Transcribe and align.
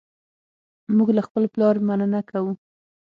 موږ 0.95 1.09
له 1.17 1.21
خپل 1.27 1.43
پلار 1.53 1.75
مننه 1.87 2.21
کوو. 2.29 2.51